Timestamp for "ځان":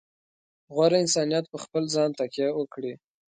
1.95-2.09